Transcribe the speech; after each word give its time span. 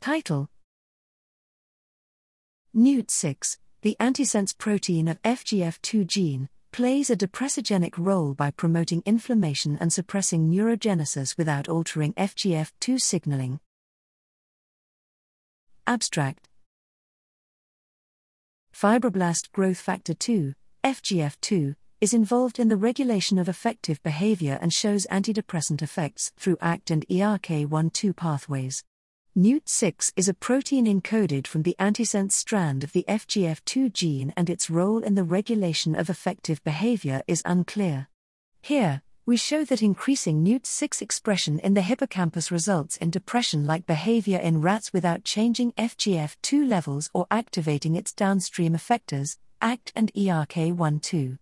Title 0.00 0.48
NUDT6, 2.74 3.58
the 3.82 3.98
antisense 4.00 4.56
protein 4.56 5.08
of 5.08 5.20
FGF2 5.20 6.06
gene, 6.06 6.48
plays 6.72 7.10
a 7.10 7.16
depressogenic 7.16 7.98
role 7.98 8.32
by 8.32 8.50
promoting 8.50 9.02
inflammation 9.04 9.76
and 9.78 9.92
suppressing 9.92 10.50
neurogenesis 10.50 11.36
without 11.36 11.68
altering 11.68 12.14
FGF2 12.14 12.98
signaling. 12.98 13.60
Abstract 15.86 16.48
Fibroblast 18.72 19.52
growth 19.52 19.78
factor 19.78 20.14
2, 20.14 20.54
FGF2, 20.82 21.74
is 22.00 22.14
involved 22.14 22.58
in 22.58 22.68
the 22.68 22.76
regulation 22.78 23.38
of 23.38 23.50
affective 23.50 24.02
behavior 24.02 24.58
and 24.62 24.72
shows 24.72 25.06
antidepressant 25.10 25.82
effects 25.82 26.32
through 26.38 26.56
Akt 26.62 26.90
and 26.90 27.06
ERK1 27.08 27.92
2 27.92 28.14
pathways. 28.14 28.82
NUDT6 29.38 30.12
is 30.16 30.28
a 30.28 30.34
protein 30.34 30.86
encoded 30.86 31.46
from 31.46 31.62
the 31.62 31.76
antisense 31.78 32.32
strand 32.32 32.82
of 32.82 32.92
the 32.92 33.04
FGF2 33.06 33.92
gene, 33.92 34.32
and 34.36 34.50
its 34.50 34.68
role 34.68 35.04
in 35.04 35.14
the 35.14 35.22
regulation 35.22 35.94
of 35.94 36.10
affective 36.10 36.60
behavior 36.64 37.22
is 37.28 37.40
unclear. 37.44 38.08
Here, 38.60 39.02
we 39.26 39.36
show 39.36 39.64
that 39.64 39.82
increasing 39.82 40.44
NUDT6 40.44 41.00
expression 41.00 41.60
in 41.60 41.74
the 41.74 41.82
hippocampus 41.82 42.50
results 42.50 42.96
in 42.96 43.10
depression 43.10 43.68
like 43.68 43.86
behavior 43.86 44.38
in 44.38 44.62
rats 44.62 44.92
without 44.92 45.22
changing 45.22 45.74
FGF2 45.74 46.68
levels 46.68 47.08
or 47.14 47.28
activating 47.30 47.94
its 47.94 48.12
downstream 48.12 48.72
effectors, 48.72 49.36
Akt 49.62 49.92
and 49.94 50.12
ERK1 50.14 51.02
2. 51.02 51.38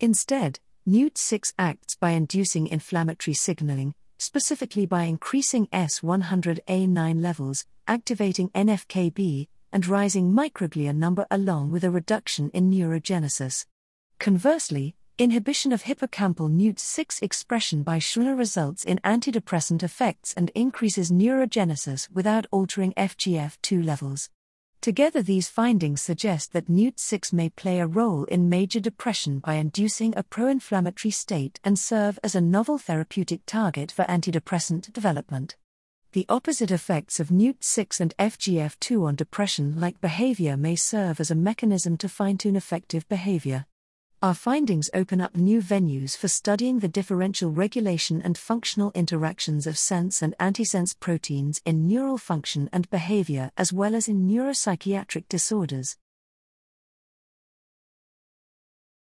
Instead, 0.00 0.58
NUDT6 0.88 1.52
acts 1.56 1.94
by 1.94 2.10
inducing 2.10 2.66
inflammatory 2.66 3.34
signaling, 3.34 3.94
specifically 4.18 4.84
by 4.84 5.04
increasing 5.04 5.66
S100A9 5.68 7.22
levels, 7.22 7.64
activating 7.86 8.50
NFKB, 8.50 9.48
and 9.72 9.86
rising 9.86 10.32
microglia 10.32 10.94
number 10.94 11.26
along 11.30 11.70
with 11.70 11.84
a 11.84 11.90
reduction 11.90 12.50
in 12.50 12.70
neurogenesis. 12.70 13.66
Conversely, 14.18 14.94
inhibition 15.18 15.72
of 15.72 15.84
hippocampal 15.84 16.50
NUDT6 16.50 17.22
expression 17.22 17.82
by 17.82 17.98
SHRNA 17.98 18.38
results 18.38 18.84
in 18.84 18.98
antidepressant 18.98 19.82
effects 19.82 20.34
and 20.34 20.50
increases 20.54 21.10
neurogenesis 21.10 22.10
without 22.10 22.46
altering 22.50 22.92
FGF2 22.94 23.84
levels. 23.84 24.30
Together, 24.80 25.22
these 25.22 25.48
findings 25.48 26.00
suggest 26.00 26.52
that 26.52 26.68
NUDT6 26.68 27.32
may 27.32 27.48
play 27.48 27.80
a 27.80 27.86
role 27.86 28.24
in 28.24 28.48
major 28.48 28.78
depression 28.78 29.40
by 29.40 29.54
inducing 29.54 30.14
a 30.16 30.22
pro 30.22 30.46
inflammatory 30.46 31.10
state 31.10 31.58
and 31.64 31.76
serve 31.76 32.18
as 32.22 32.36
a 32.36 32.40
novel 32.40 32.78
therapeutic 32.78 33.40
target 33.44 33.90
for 33.90 34.04
antidepressant 34.04 34.92
development. 34.92 35.56
The 36.12 36.26
opposite 36.28 36.70
effects 36.70 37.18
of 37.18 37.28
NUDT6 37.28 38.00
and 38.00 38.16
FGF2 38.18 39.04
on 39.04 39.16
depression 39.16 39.80
like 39.80 40.00
behavior 40.00 40.56
may 40.56 40.76
serve 40.76 41.18
as 41.18 41.30
a 41.30 41.34
mechanism 41.34 41.96
to 41.98 42.08
fine 42.08 42.38
tune 42.38 42.56
affective 42.56 43.06
behavior. 43.08 43.66
Our 44.20 44.34
findings 44.34 44.90
open 44.94 45.20
up 45.20 45.36
new 45.36 45.62
venues 45.62 46.16
for 46.16 46.26
studying 46.26 46.80
the 46.80 46.88
differential 46.88 47.52
regulation 47.52 48.20
and 48.20 48.36
functional 48.36 48.90
interactions 48.92 49.64
of 49.64 49.78
sense 49.78 50.22
and 50.22 50.34
antisense 50.40 50.98
proteins 50.98 51.62
in 51.64 51.86
neural 51.86 52.18
function 52.18 52.68
and 52.72 52.90
behavior 52.90 53.52
as 53.56 53.72
well 53.72 53.94
as 53.94 54.08
in 54.08 54.26
neuropsychiatric 54.26 55.28
disorders. 55.28 55.96